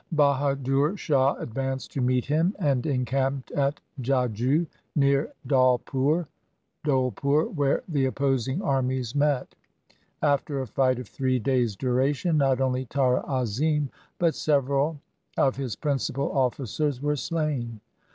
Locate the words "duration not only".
11.75-12.85